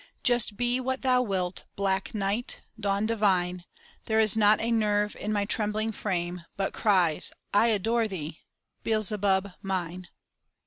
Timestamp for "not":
4.35-4.59